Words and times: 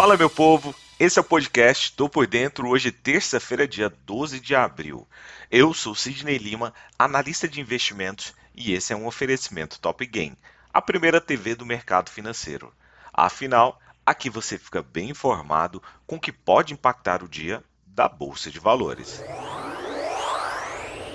Fala, 0.00 0.16
meu 0.16 0.30
povo! 0.30 0.74
Esse 0.98 1.18
é 1.18 1.20
o 1.20 1.24
podcast 1.24 1.92
Tô 1.92 2.08
Por 2.08 2.26
Dentro, 2.26 2.66
hoje 2.66 2.90
terça-feira, 2.90 3.68
dia 3.68 3.90
12 3.90 4.40
de 4.40 4.54
abril. 4.54 5.06
Eu 5.50 5.74
sou 5.74 5.94
Sidney 5.94 6.38
Lima, 6.38 6.72
analista 6.98 7.46
de 7.46 7.60
investimentos, 7.60 8.34
e 8.54 8.72
esse 8.72 8.94
é 8.94 8.96
um 8.96 9.06
oferecimento 9.06 9.78
Top 9.78 10.06
Game, 10.06 10.38
a 10.72 10.80
primeira 10.80 11.20
TV 11.20 11.54
do 11.54 11.66
mercado 11.66 12.08
financeiro. 12.08 12.72
Afinal, 13.12 13.78
aqui 14.06 14.30
você 14.30 14.56
fica 14.56 14.80
bem 14.80 15.10
informado 15.10 15.82
com 16.06 16.16
o 16.16 16.20
que 16.20 16.32
pode 16.32 16.72
impactar 16.72 17.22
o 17.22 17.28
dia 17.28 17.62
da 17.86 18.08
Bolsa 18.08 18.50
de 18.50 18.58
Valores. 18.58 19.22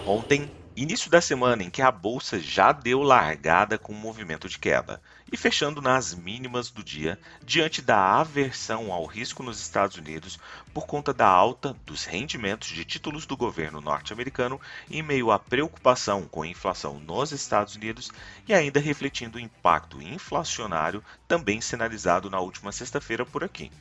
Ontem, 0.05 0.47
Início 0.77 1.09
da 1.09 1.21
semana 1.21 1.63
em 1.63 1.69
que 1.69 1.81
a 1.81 1.89
bolsa 1.89 2.37
já 2.37 2.73
deu 2.73 3.02
largada 3.02 3.77
com 3.77 3.93
um 3.93 3.97
movimento 3.97 4.49
de 4.49 4.59
queda 4.59 5.02
e 5.31 5.38
fechando 5.38 5.81
nas 5.81 6.13
mínimas 6.13 6.70
do 6.70 6.83
dia, 6.83 7.17
diante 7.41 7.81
da 7.81 8.20
aversão 8.20 8.91
ao 8.91 9.05
risco 9.05 9.41
nos 9.41 9.61
Estados 9.61 9.95
Unidos 9.95 10.38
por 10.73 10.85
conta 10.85 11.13
da 11.13 11.25
alta 11.25 11.73
dos 11.85 12.03
rendimentos 12.03 12.67
de 12.67 12.83
títulos 12.83 13.25
do 13.25 13.38
governo 13.38 13.80
norte-americano 13.80 14.59
em 14.91 15.02
meio 15.02 15.31
à 15.31 15.39
preocupação 15.39 16.27
com 16.27 16.41
a 16.41 16.47
inflação 16.47 16.99
nos 16.99 17.31
Estados 17.31 17.77
Unidos 17.77 18.11
e 18.45 18.53
ainda 18.53 18.77
refletindo 18.77 19.38
o 19.38 19.41
impacto 19.41 20.02
inflacionário 20.02 21.02
também 21.25 21.61
sinalizado 21.61 22.30
na 22.30 22.41
última 22.41 22.73
sexta-feira 22.73 23.25
por 23.25 23.45
aqui. 23.45 23.71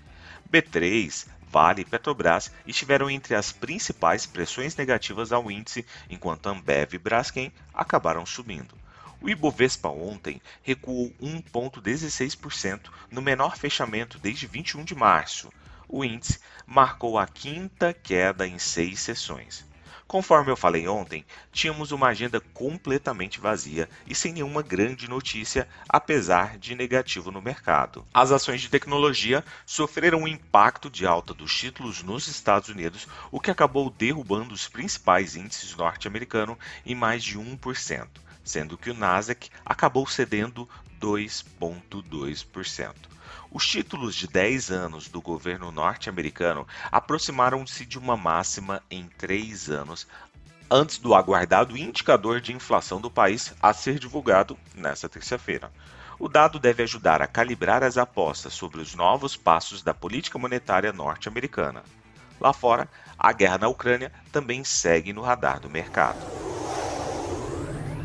B3, 0.48 1.26
Vale 1.54 1.82
e 1.82 1.84
Petrobras 1.84 2.50
estiveram 2.66 3.08
entre 3.08 3.32
as 3.32 3.52
principais 3.52 4.26
pressões 4.26 4.74
negativas 4.74 5.30
ao 5.30 5.48
índice, 5.48 5.86
enquanto 6.10 6.48
Ambev 6.48 6.94
e 6.94 6.98
Braskem 6.98 7.52
acabaram 7.72 8.26
subindo. 8.26 8.76
O 9.20 9.30
Ibovespa 9.30 9.88
ontem 9.88 10.42
recuou 10.64 11.14
1,16% 11.22 12.90
no 13.08 13.22
menor 13.22 13.56
fechamento 13.56 14.18
desde 14.18 14.48
21 14.48 14.82
de 14.82 14.96
março. 14.96 15.48
O 15.88 16.04
índice 16.04 16.40
marcou 16.66 17.16
a 17.16 17.24
quinta 17.24 17.94
queda 17.94 18.48
em 18.48 18.58
seis 18.58 18.98
sessões. 18.98 19.64
Conforme 20.06 20.50
eu 20.50 20.56
falei 20.56 20.86
ontem, 20.86 21.24
tínhamos 21.50 21.90
uma 21.90 22.08
agenda 22.08 22.38
completamente 22.38 23.40
vazia 23.40 23.88
e 24.06 24.14
sem 24.14 24.34
nenhuma 24.34 24.62
grande 24.62 25.08
notícia, 25.08 25.66
apesar 25.88 26.58
de 26.58 26.74
negativo 26.74 27.30
no 27.30 27.40
mercado. 27.40 28.06
As 28.12 28.30
ações 28.30 28.60
de 28.60 28.68
tecnologia 28.68 29.42
sofreram 29.64 30.20
um 30.20 30.28
impacto 30.28 30.90
de 30.90 31.06
alta 31.06 31.32
dos 31.32 31.56
títulos 31.56 32.02
nos 32.02 32.28
Estados 32.28 32.68
Unidos, 32.68 33.08
o 33.32 33.40
que 33.40 33.50
acabou 33.50 33.88
derrubando 33.88 34.54
os 34.54 34.68
principais 34.68 35.36
índices 35.36 35.74
norte-americanos 35.74 36.58
em 36.84 36.94
mais 36.94 37.24
de 37.24 37.38
1%, 37.38 38.06
sendo 38.44 38.76
que 38.76 38.90
o 38.90 38.94
Nasdaq 38.94 39.48
acabou 39.64 40.06
cedendo 40.06 40.68
2,2%. 41.04 42.94
Os 43.50 43.66
títulos 43.66 44.14
de 44.14 44.26
10 44.26 44.70
anos 44.70 45.06
do 45.06 45.20
governo 45.20 45.70
norte-americano 45.70 46.66
aproximaram-se 46.90 47.84
de 47.84 47.98
uma 47.98 48.16
máxima 48.16 48.82
em 48.90 49.06
três 49.18 49.68
anos 49.68 50.06
antes 50.70 50.96
do 50.96 51.14
aguardado 51.14 51.76
indicador 51.76 52.40
de 52.40 52.54
inflação 52.54 53.02
do 53.02 53.10
país 53.10 53.52
a 53.62 53.74
ser 53.74 53.98
divulgado 53.98 54.58
nesta 54.74 55.06
terça-feira. 55.06 55.70
O 56.18 56.26
dado 56.26 56.58
deve 56.58 56.82
ajudar 56.82 57.20
a 57.20 57.26
calibrar 57.26 57.82
as 57.82 57.98
apostas 57.98 58.54
sobre 58.54 58.80
os 58.80 58.94
novos 58.94 59.36
passos 59.36 59.82
da 59.82 59.92
política 59.92 60.38
monetária 60.38 60.90
norte-americana. 60.90 61.82
Lá 62.40 62.54
fora, 62.54 62.88
a 63.18 63.30
guerra 63.30 63.58
na 63.58 63.68
Ucrânia 63.68 64.10
também 64.32 64.64
segue 64.64 65.12
no 65.12 65.20
radar 65.20 65.60
do 65.60 65.68
mercado. 65.68 66.18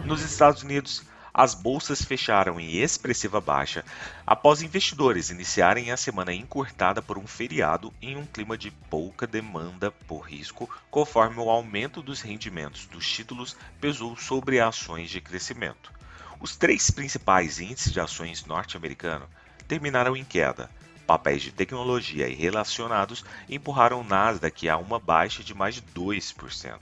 Nos 0.05 0.21
Estados 0.21 0.63
Unidos, 0.63 1.08
as 1.33 1.53
bolsas 1.53 2.01
fecharam 2.01 2.59
em 2.59 2.77
expressiva 2.77 3.39
baixa 3.39 3.85
após 4.25 4.61
investidores 4.61 5.29
iniciarem 5.29 5.91
a 5.91 5.97
semana 5.97 6.33
encurtada 6.33 7.01
por 7.01 7.17
um 7.17 7.27
feriado 7.27 7.93
em 8.01 8.17
um 8.17 8.25
clima 8.25 8.57
de 8.57 8.71
pouca 8.71 9.27
demanda 9.27 9.91
por 10.07 10.19
risco, 10.21 10.69
conforme 10.89 11.37
o 11.37 11.49
aumento 11.49 12.01
dos 12.01 12.21
rendimentos 12.21 12.85
dos 12.87 13.09
títulos 13.09 13.55
pesou 13.79 14.15
sobre 14.17 14.59
ações 14.59 15.09
de 15.09 15.21
crescimento. 15.21 15.91
Os 16.39 16.55
três 16.55 16.89
principais 16.89 17.59
índices 17.59 17.91
de 17.91 17.99
ações 17.99 18.45
norte-americano 18.45 19.27
terminaram 19.67 20.15
em 20.15 20.23
queda. 20.23 20.69
Papéis 21.05 21.41
de 21.41 21.51
tecnologia 21.51 22.27
e 22.27 22.35
relacionados 22.35 23.25
empurraram 23.49 24.03
Nasdaq 24.03 24.69
a 24.69 24.77
uma 24.77 24.99
baixa 24.99 25.43
de 25.43 25.53
mais 25.53 25.75
de 25.75 25.81
2% 25.81 26.79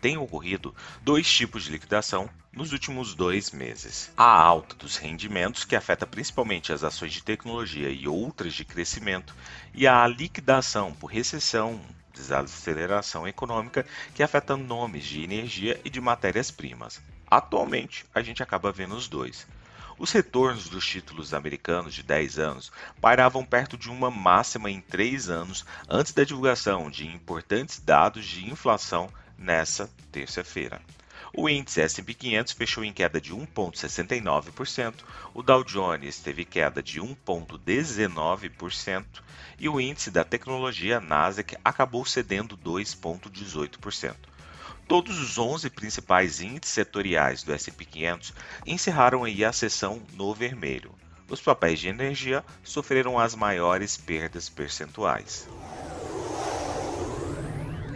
tem 0.00 0.16
ocorrido 0.16 0.74
dois 1.02 1.30
tipos 1.30 1.64
de 1.64 1.72
liquidação 1.72 2.28
nos 2.52 2.72
últimos 2.72 3.14
dois 3.14 3.50
meses. 3.50 4.10
A 4.16 4.24
alta 4.24 4.74
dos 4.74 4.96
rendimentos, 4.96 5.64
que 5.64 5.76
afeta 5.76 6.06
principalmente 6.06 6.72
as 6.72 6.82
ações 6.82 7.12
de 7.12 7.22
tecnologia 7.22 7.90
e 7.90 8.08
outras 8.08 8.54
de 8.54 8.64
crescimento, 8.64 9.34
e 9.74 9.86
a 9.86 10.06
liquidação 10.06 10.92
por 10.92 11.08
recessão, 11.08 11.80
desaceleração 12.12 13.28
econômica, 13.28 13.86
que 14.14 14.22
afeta 14.22 14.56
nomes 14.56 15.04
de 15.04 15.22
energia 15.22 15.80
e 15.84 15.90
de 15.90 16.00
matérias-primas. 16.00 17.00
Atualmente, 17.30 18.04
a 18.14 18.22
gente 18.22 18.42
acaba 18.42 18.72
vendo 18.72 18.96
os 18.96 19.06
dois. 19.06 19.46
Os 20.00 20.12
retornos 20.12 20.70
dos 20.70 20.86
títulos 20.86 21.34
americanos 21.34 21.92
de 21.92 22.02
10 22.02 22.38
anos 22.38 22.72
pairavam 23.02 23.44
perto 23.44 23.76
de 23.76 23.90
uma 23.90 24.10
máxima 24.10 24.70
em 24.70 24.80
3 24.80 25.28
anos 25.28 25.64
antes 25.86 26.14
da 26.14 26.24
divulgação 26.24 26.90
de 26.90 27.06
importantes 27.06 27.78
dados 27.78 28.24
de 28.24 28.48
inflação 28.48 29.10
nessa 29.40 29.90
terça-feira. 30.12 30.80
O 31.32 31.48
índice 31.48 31.80
S&P 31.80 32.12
500 32.12 32.52
fechou 32.52 32.84
em 32.84 32.92
queda 32.92 33.20
de 33.20 33.32
1,69%, 33.32 34.94
o 35.32 35.42
Dow 35.42 35.64
Jones 35.64 36.18
teve 36.18 36.44
queda 36.44 36.82
de 36.82 37.00
1,19% 37.00 39.04
e 39.58 39.68
o 39.68 39.80
índice 39.80 40.10
da 40.10 40.24
tecnologia 40.24 41.00
Nasdaq 41.00 41.56
acabou 41.64 42.04
cedendo 42.04 42.58
2,18%. 42.58 44.16
Todos 44.88 45.20
os 45.20 45.38
11 45.38 45.70
principais 45.70 46.40
índices 46.40 46.74
setoriais 46.74 47.44
do 47.44 47.52
S&P 47.52 47.84
500 47.84 48.34
encerraram 48.66 49.22
aí 49.22 49.44
a 49.44 49.52
sessão 49.52 50.02
no 50.14 50.34
vermelho. 50.34 50.92
Os 51.28 51.40
papéis 51.40 51.78
de 51.78 51.86
energia 51.86 52.44
sofreram 52.64 53.16
as 53.16 53.36
maiores 53.36 53.96
perdas 53.96 54.48
percentuais. 54.48 55.48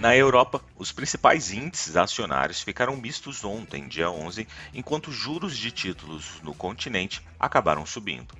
Na 0.04 0.14
Europa, 0.14 0.60
os 0.76 0.92
principais 0.92 1.50
índices 1.50 1.96
acionários 1.96 2.60
ficaram 2.60 2.94
mistos 2.94 3.42
ontem, 3.42 3.88
dia 3.88 4.10
11, 4.10 4.46
enquanto 4.74 5.10
juros 5.10 5.56
de 5.56 5.70
títulos 5.70 6.42
no 6.42 6.54
continente 6.54 7.22
acabaram 7.40 7.86
subindo. 7.86 8.34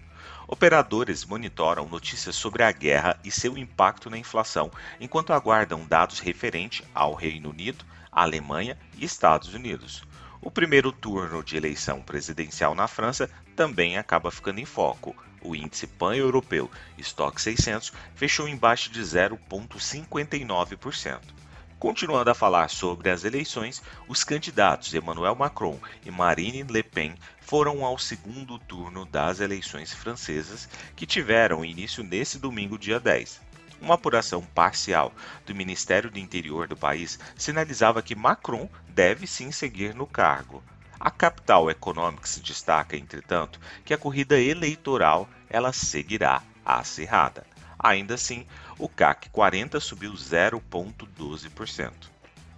Operadores 0.47 1.25
monitoram 1.25 1.89
notícias 1.89 2.37
sobre 2.37 2.63
a 2.63 2.71
guerra 2.71 3.19
e 3.25 3.31
seu 3.31 3.57
impacto 3.57 4.11
na 4.11 4.19
inflação, 4.19 4.71
enquanto 5.01 5.33
aguardam 5.33 5.87
dados 5.87 6.19
referentes 6.19 6.87
ao 6.95 7.15
Reino 7.15 7.49
Unido, 7.49 7.83
Alemanha 8.13 8.79
e 8.99 9.05
Estados 9.07 9.55
Unidos. 9.55 10.03
O 10.43 10.51
primeiro 10.51 10.93
turno 10.93 11.43
de 11.43 11.57
eleição 11.57 12.03
presidencial 12.03 12.75
na 12.75 12.87
França 12.87 13.31
também 13.57 13.97
acaba 13.97 14.31
ficando 14.31 14.61
em 14.61 14.67
foco. 14.67 15.17
O 15.41 15.57
índice 15.57 15.87
pan-europeu 15.87 16.71
Stock 16.99 17.41
600 17.41 17.91
fechou 18.15 18.47
em 18.47 18.55
baixa 18.55 18.91
de 18.91 19.01
0,59%. 19.01 21.44
Continuando 21.79 22.31
a 22.31 22.35
falar 22.35 22.71
sobre 22.71 23.11
as 23.11 23.25
eleições, 23.25 23.83
os 24.09 24.25
candidatos 24.25 24.95
Emmanuel 24.95 25.35
Macron 25.35 25.79
e 26.05 26.11
Marine 26.11 26.63
Le 26.63 26.83
Pen 26.83 27.15
foram 27.41 27.85
ao 27.85 27.99
segundo 27.99 28.59
turno 28.59 29.05
das 29.05 29.41
eleições 29.41 29.93
francesas, 29.93 30.69
que 30.97 31.07
tiveram 31.07 31.65
início 31.65 32.03
nesse 32.03 32.39
domingo, 32.39 32.79
dia 32.79 32.99
10. 32.99 33.41
Uma 33.83 33.97
apuração 33.97 34.41
parcial 34.41 35.13
do 35.45 35.55
Ministério 35.55 36.11
do 36.11 36.19
Interior 36.19 36.67
do 36.67 36.77
país 36.77 37.19
sinalizava 37.37 38.03
que 38.03 38.15
Macron 38.15 38.69
deve 38.89 39.27
sim 39.27 39.53
seguir 39.53 39.95
no 39.95 40.07
cargo. 40.07 40.63
A 40.99 41.11
Capital 41.11 41.71
Economics 41.71 42.41
destaca, 42.41 42.97
entretanto, 42.97 43.61
que 43.85 43.93
a 43.93 43.99
corrida 43.99 44.41
eleitoral 44.41 45.29
ela 45.51 45.71
seguirá 45.71 46.43
acirrada. 46.65 47.45
Ainda 47.85 48.15
assim, 48.15 48.47
o 48.79 48.89
CAC 48.89 49.29
40 49.29 49.79
subiu 49.79 50.15
0,12%. 50.15 51.93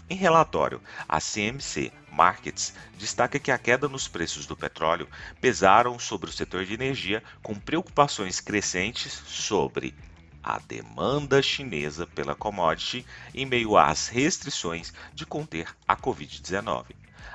Em 0.08 0.14
relatório, 0.14 0.80
a 1.08 1.20
CMC 1.20 1.92
Markets 2.12 2.72
destaca 2.96 3.36
que 3.40 3.50
a 3.50 3.58
queda 3.58 3.88
nos 3.88 4.06
preços 4.06 4.46
do 4.46 4.56
petróleo 4.56 5.08
pesaram 5.40 5.98
sobre 5.98 6.30
o 6.30 6.32
setor 6.32 6.64
de 6.64 6.74
energia, 6.74 7.24
com 7.42 7.56
preocupações 7.56 8.38
crescentes 8.38 9.20
sobre 9.26 9.96
a 10.44 10.60
demanda 10.60 11.42
chinesa 11.42 12.06
pela 12.06 12.36
commodity 12.36 13.04
em 13.34 13.44
meio 13.44 13.76
às 13.76 14.06
restrições 14.06 14.94
de 15.12 15.26
conter 15.26 15.74
a 15.88 15.96
Covid-19. 15.96 16.84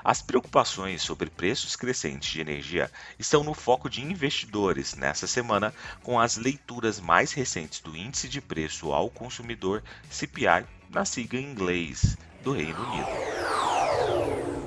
As 0.04 0.22
preocupações 0.22 1.02
sobre 1.02 1.30
preços 1.30 1.76
crescentes 1.76 2.32
de 2.32 2.42
energia 2.42 2.92
estão 3.20 3.44
no 3.44 3.54
foco 3.54 3.90
de 3.90 4.02
investidores 4.02 4.96
nessa 4.96 5.28
semana, 5.28 5.74
com 6.02 6.20
as 6.20 6.38
leituras 6.38 7.00
mais 7.00 7.32
recentes 7.32 7.80
do 7.80 7.96
Índice 7.96 8.28
de 8.28 8.42
Preço 8.42 8.92
ao 8.92 9.10
Consumidor 9.10 9.84
CPI 10.10 10.66
na 10.90 11.06
sigla 11.06 11.40
em 11.40 11.46
inglês 11.46 12.18
do 12.44 12.52
Reino 12.52 12.82
Unido. 12.84 13.32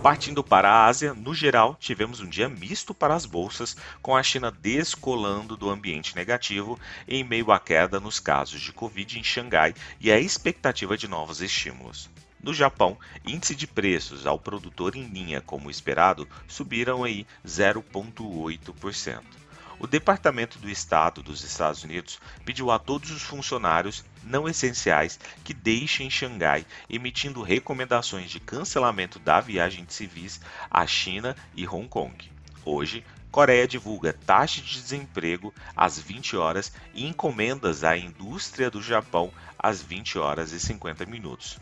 Partindo 0.05 0.45
para 0.45 0.71
a 0.71 0.85
Ásia, 0.85 1.15
no 1.15 1.35
geral, 1.35 1.79
tivemos 1.81 2.21
um 2.21 2.29
dia 2.29 2.47
misto 2.47 2.93
para 2.93 3.15
as 3.15 3.25
bolsas, 3.25 3.75
com 4.03 4.15
a 4.15 4.23
China 4.23 4.51
descolando 4.51 5.57
do 5.57 5.71
ambiente 5.71 6.15
negativo 6.15 6.79
em 7.09 7.25
meio 7.25 7.51
à 7.51 7.59
queda 7.59 7.99
nos 7.99 8.21
casos 8.21 8.61
de 8.61 8.71
Covid 8.71 9.19
em 9.19 9.25
Xangai 9.25 9.75
e 9.99 10.13
a 10.13 10.21
expectativa 10.21 10.95
de 10.95 11.09
novos 11.09 11.41
estímulos. 11.41 12.11
No 12.45 12.53
Japão, 12.53 12.99
índice 13.25 13.55
de 13.57 13.67
preços 13.67 14.27
ao 14.27 14.39
produtor 14.39 14.97
em 14.97 15.05
linha 15.05 15.41
como 15.41 15.71
esperado 15.71 16.29
subiram 16.47 17.03
aí 17.03 17.27
0,8%. 17.43 19.23
O 19.79 19.87
Departamento 19.87 20.59
do 20.59 20.69
Estado 20.69 21.23
dos 21.23 21.43
Estados 21.43 21.83
Unidos 21.85 22.21
pediu 22.45 22.71
a 22.71 22.79
todos 22.79 23.11
os 23.11 23.23
funcionários 23.23 24.05
não 24.23 24.47
essenciais 24.47 25.19
que 25.43 25.55
deixem 25.55 26.11
Xangai, 26.11 26.67
emitindo 26.87 27.41
recomendações 27.41 28.31
de 28.31 28.39
cancelamento 28.39 29.19
da 29.19 29.41
viagem 29.41 29.83
de 29.83 29.95
civis 29.95 30.39
à 30.71 30.87
China 30.87 31.35
e 31.57 31.67
Hong 31.67 31.89
Kong. 31.89 32.31
Hoje, 32.63 33.03
Coreia 33.31 33.67
divulga 33.67 34.13
taxa 34.13 34.61
de 34.61 34.83
desemprego 34.83 35.51
às 35.75 35.99
20 35.99 36.37
horas 36.37 36.71
e 36.93 37.07
encomendas 37.07 37.83
à 37.83 37.97
indústria 37.97 38.71
do 38.71 38.83
Japão 38.83 39.33
às 39.59 39.81
20 39.81 40.19
horas 40.19 40.53
e 40.53 40.61
50 40.61 41.07
minutos. 41.07 41.59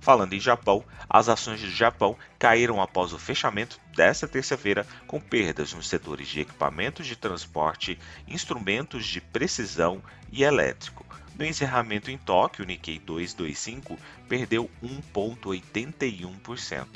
Falando 0.00 0.32
em 0.32 0.40
Japão, 0.40 0.82
as 1.08 1.28
ações 1.28 1.60
do 1.60 1.70
Japão 1.70 2.16
caíram 2.38 2.80
após 2.80 3.12
o 3.12 3.18
fechamento 3.18 3.78
desta 3.94 4.26
terça-feira, 4.26 4.86
com 5.06 5.20
perdas 5.20 5.74
nos 5.74 5.86
setores 5.88 6.28
de 6.28 6.40
equipamentos 6.40 7.06
de 7.06 7.14
transporte, 7.14 7.98
instrumentos 8.26 9.04
de 9.04 9.20
precisão 9.20 10.02
e 10.32 10.42
elétrico. 10.42 11.04
No 11.38 11.44
encerramento 11.44 12.10
em 12.10 12.16
Tóquio, 12.16 12.64
o 12.64 12.66
Nikkei 12.66 12.98
225 12.98 13.98
perdeu 14.26 14.70
1,81%. 14.82 16.86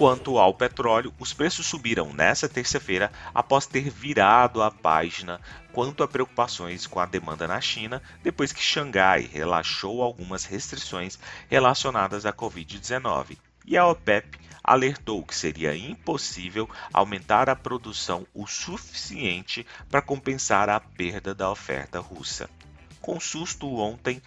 Quanto 0.02 0.36
ao 0.36 0.52
petróleo, 0.52 1.14
os 1.16 1.32
preços 1.32 1.64
subiram 1.64 2.12
nesta 2.12 2.48
terça-feira 2.48 3.12
após 3.32 3.66
ter 3.66 3.88
virado 3.88 4.60
a 4.60 4.68
página 4.68 5.40
quanto 5.72 6.02
a 6.02 6.08
preocupações 6.08 6.88
com 6.88 6.98
a 6.98 7.06
demanda 7.06 7.46
na 7.46 7.60
China, 7.60 8.02
depois 8.20 8.52
que 8.52 8.60
Xangai 8.60 9.30
relaxou 9.32 10.02
algumas 10.02 10.44
restrições 10.44 11.20
relacionadas 11.48 12.26
à 12.26 12.32
Covid-19. 12.32 13.38
E 13.64 13.78
a 13.78 13.86
OPEP 13.86 14.40
alertou 14.64 15.22
que 15.22 15.36
seria 15.36 15.76
impossível 15.76 16.68
aumentar 16.92 17.48
a 17.48 17.54
produção 17.54 18.26
o 18.34 18.44
suficiente 18.44 19.64
para 19.88 20.02
compensar 20.02 20.68
a 20.68 20.80
perda 20.80 21.32
da 21.32 21.48
oferta 21.48 22.00
russa. 22.00 22.50
Com 23.00 23.20
susto 23.20 23.72
ontem, 23.78 24.20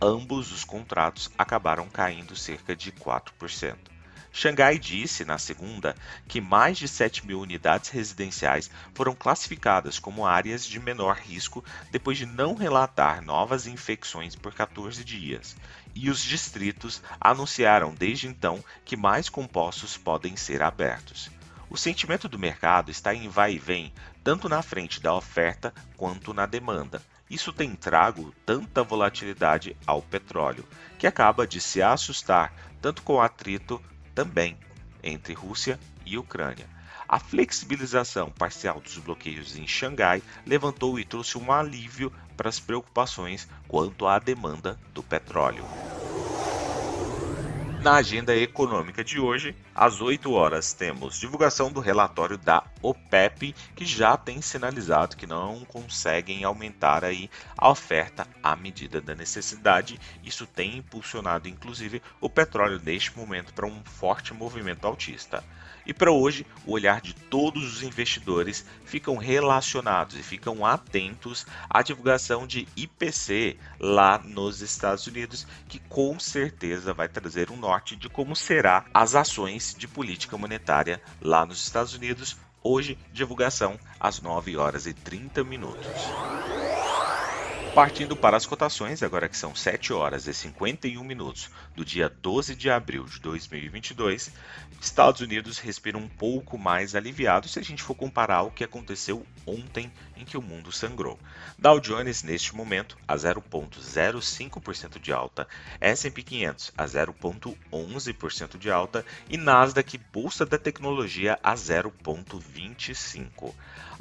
ambos 0.00 0.52
os 0.52 0.64
contratos 0.64 1.30
acabaram 1.36 1.86
caindo 1.86 2.34
cerca 2.34 2.74
de 2.74 2.90
4%. 2.92 3.97
Xangai 4.32 4.78
disse 4.78 5.24
na 5.24 5.38
segunda 5.38 5.96
que 6.26 6.40
mais 6.40 6.78
de 6.78 6.86
7 6.86 7.26
mil 7.26 7.40
unidades 7.40 7.90
residenciais 7.90 8.70
foram 8.94 9.14
classificadas 9.14 9.98
como 9.98 10.26
áreas 10.26 10.64
de 10.64 10.78
menor 10.78 11.16
risco 11.16 11.64
depois 11.90 12.18
de 12.18 12.26
não 12.26 12.54
relatar 12.54 13.22
novas 13.22 13.66
infecções 13.66 14.36
por 14.36 14.54
14 14.54 15.02
dias, 15.02 15.56
e 15.94 16.10
os 16.10 16.22
distritos 16.22 17.02
anunciaram 17.20 17.94
desde 17.94 18.28
então 18.28 18.62
que 18.84 18.96
mais 18.96 19.28
compostos 19.28 19.96
podem 19.96 20.36
ser 20.36 20.62
abertos. 20.62 21.30
O 21.70 21.76
sentimento 21.76 22.28
do 22.28 22.38
mercado 22.38 22.90
está 22.90 23.14
em 23.14 23.28
vai 23.28 23.54
e 23.54 23.58
vem, 23.58 23.92
tanto 24.24 24.48
na 24.48 24.62
frente 24.62 25.00
da 25.00 25.14
oferta 25.14 25.72
quanto 25.96 26.32
na 26.32 26.46
demanda. 26.46 27.02
Isso 27.28 27.52
tem 27.52 27.74
trago 27.74 28.34
tanta 28.46 28.82
volatilidade 28.82 29.76
ao 29.86 30.00
petróleo, 30.00 30.66
que 30.98 31.06
acaba 31.06 31.46
de 31.46 31.60
se 31.60 31.82
assustar 31.82 32.54
tanto 32.80 33.02
com 33.02 33.14
o 33.14 33.20
atrito 33.20 33.82
também 34.18 34.56
entre 35.00 35.32
Rússia 35.32 35.78
e 36.04 36.18
Ucrânia. 36.18 36.66
A 37.08 37.20
flexibilização 37.20 38.28
parcial 38.32 38.80
dos 38.80 38.98
bloqueios 38.98 39.56
em 39.56 39.64
Xangai 39.64 40.20
levantou 40.44 40.98
e 40.98 41.04
trouxe 41.04 41.38
um 41.38 41.52
alívio 41.52 42.12
para 42.36 42.48
as 42.48 42.58
preocupações 42.58 43.46
quanto 43.68 44.08
à 44.08 44.18
demanda 44.18 44.76
do 44.92 45.04
petróleo. 45.04 45.64
Na 47.80 47.94
agenda 47.94 48.36
econômica 48.36 49.04
de 49.04 49.20
hoje, 49.20 49.54
às 49.72 50.00
8 50.00 50.32
horas, 50.32 50.72
temos 50.72 51.16
divulgação 51.16 51.70
do 51.70 51.78
relatório 51.78 52.36
da 52.36 52.64
OPEP, 52.82 53.54
que 53.76 53.86
já 53.86 54.16
tem 54.16 54.42
sinalizado 54.42 55.16
que 55.16 55.28
não 55.28 55.64
conseguem 55.64 56.42
aumentar 56.42 57.04
aí 57.04 57.30
a 57.56 57.70
oferta 57.70 58.26
à 58.42 58.56
medida 58.56 59.00
da 59.00 59.14
necessidade. 59.14 60.00
Isso 60.24 60.44
tem 60.44 60.78
impulsionado, 60.78 61.48
inclusive, 61.48 62.02
o 62.20 62.28
petróleo 62.28 62.80
neste 62.84 63.16
momento 63.16 63.54
para 63.54 63.66
um 63.66 63.80
forte 63.84 64.34
movimento 64.34 64.84
altista. 64.84 65.44
E 65.88 65.94
para 65.94 66.12
hoje, 66.12 66.44
o 66.66 66.72
olhar 66.72 67.00
de 67.00 67.14
todos 67.14 67.76
os 67.76 67.82
investidores 67.82 68.62
ficam 68.84 69.16
relacionados 69.16 70.16
e 70.16 70.22
ficam 70.22 70.66
atentos 70.66 71.46
à 71.70 71.80
divulgação 71.80 72.46
de 72.46 72.68
IPC 72.76 73.56
lá 73.80 74.18
nos 74.18 74.60
Estados 74.60 75.06
Unidos, 75.06 75.46
que 75.66 75.78
com 75.78 76.20
certeza 76.20 76.92
vai 76.92 77.08
trazer 77.08 77.50
um 77.50 77.56
norte 77.56 77.96
de 77.96 78.06
como 78.06 78.36
será 78.36 78.84
as 78.92 79.14
ações 79.14 79.74
de 79.78 79.88
política 79.88 80.36
monetária 80.36 81.00
lá 81.22 81.46
nos 81.46 81.62
Estados 81.62 81.94
Unidos. 81.94 82.36
Hoje, 82.62 82.98
divulgação 83.10 83.80
às 83.98 84.20
9 84.20 84.58
horas 84.58 84.86
e 84.86 84.92
30 84.92 85.42
minutos. 85.42 85.86
Partindo 87.78 88.16
para 88.16 88.36
as 88.36 88.44
cotações, 88.44 89.04
agora 89.04 89.28
que 89.28 89.36
são 89.36 89.54
7 89.54 89.92
horas 89.92 90.26
e 90.26 90.34
51 90.34 91.04
minutos 91.04 91.48
do 91.76 91.84
dia 91.84 92.08
12 92.08 92.56
de 92.56 92.68
abril 92.68 93.04
de 93.04 93.20
2022, 93.20 94.32
Estados 94.80 95.20
Unidos 95.20 95.60
respira 95.60 95.96
um 95.96 96.08
pouco 96.08 96.58
mais 96.58 96.96
aliviado 96.96 97.46
se 97.46 97.60
a 97.60 97.62
gente 97.62 97.84
for 97.84 97.94
comparar 97.94 98.42
o 98.42 98.50
que 98.50 98.64
aconteceu 98.64 99.24
ontem 99.46 99.92
em 100.16 100.24
que 100.24 100.36
o 100.36 100.42
mundo 100.42 100.72
sangrou. 100.72 101.20
Dow 101.56 101.78
Jones 101.78 102.24
neste 102.24 102.52
momento 102.52 102.98
a 103.06 103.14
0,05% 103.14 105.00
de 105.00 105.12
alta, 105.12 105.46
S&P 105.80 106.24
500 106.24 106.72
a 106.76 106.84
0,11% 106.84 108.58
de 108.58 108.72
alta 108.72 109.06
e 109.30 109.36
Nasdaq 109.36 109.96
Bolsa 110.12 110.44
da 110.44 110.58
Tecnologia 110.58 111.38
a 111.44 111.54
0,25%. 111.54 113.54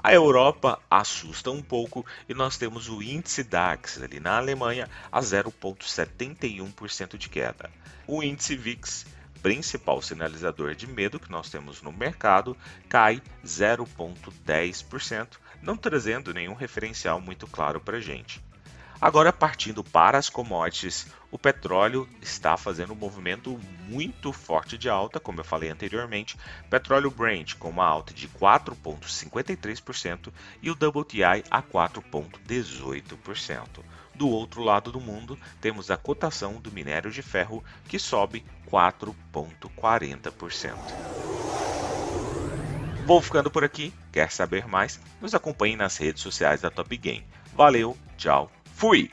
A 0.03 0.13
Europa 0.13 0.79
assusta 0.89 1.49
um 1.49 1.61
pouco 1.61 2.05
e 2.29 2.33
nós 2.33 2.55
temos 2.57 2.87
o 2.87 3.01
índice 3.01 3.43
DAX 3.43 4.01
ali 4.01 4.19
na 4.19 4.37
Alemanha 4.37 4.87
a 5.11 5.19
0,71% 5.19 7.17
de 7.17 7.27
queda. 7.29 7.69
O 8.05 8.21
índice 8.21 8.55
VIX, 8.55 9.05
principal 9.41 10.01
sinalizador 10.01 10.75
de 10.75 10.85
medo 10.87 11.19
que 11.19 11.31
nós 11.31 11.49
temos 11.49 11.81
no 11.81 11.91
mercado, 11.91 12.55
cai 12.87 13.21
0,10%, 13.43 15.27
não 15.61 15.75
trazendo 15.75 16.33
nenhum 16.33 16.53
referencial 16.53 17.19
muito 17.19 17.47
claro 17.47 17.79
para 17.81 17.97
a 17.97 18.01
gente. 18.01 18.41
Agora, 18.99 19.31
partindo 19.31 19.83
para 19.83 20.17
as 20.17 20.29
commodities, 20.29 21.07
o 21.37 21.39
petróleo 21.39 22.09
está 22.19 22.57
fazendo 22.57 22.93
um 22.93 22.95
movimento 22.95 23.59
muito 23.87 24.33
forte 24.33 24.75
de 24.75 24.89
alta, 24.89 25.19
como 25.19 25.39
eu 25.39 25.43
falei 25.43 25.69
anteriormente. 25.69 26.35
Petróleo 26.67 27.11
Brent 27.11 27.53
com 27.57 27.69
uma 27.69 27.85
alta 27.85 28.11
de 28.11 28.27
4,53% 28.27 30.33
e 30.63 30.71
o 30.71 30.73
WTI 30.73 31.43
a 31.51 31.61
4,18%. 31.61 33.83
Do 34.15 34.27
outro 34.27 34.63
lado 34.63 34.91
do 34.91 34.99
mundo, 34.99 35.37
temos 35.61 35.91
a 35.91 35.97
cotação 35.97 36.53
do 36.53 36.71
minério 36.71 37.11
de 37.11 37.21
ferro 37.21 37.63
que 37.87 37.99
sobe 37.99 38.43
4,40%. 38.67 40.73
Vou 43.05 43.21
ficando 43.21 43.51
por 43.51 43.63
aqui. 43.63 43.93
Quer 44.11 44.31
saber 44.31 44.67
mais? 44.67 44.99
Nos 45.21 45.35
acompanhe 45.35 45.75
nas 45.75 45.97
redes 45.97 46.23
sociais 46.23 46.61
da 46.61 46.71
Top 46.71 46.97
Game. 46.97 47.27
Valeu, 47.55 47.95
tchau 48.17 48.51
Fui! 48.73 49.11